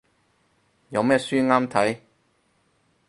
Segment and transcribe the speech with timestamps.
[0.89, 1.99] 有咩書啱睇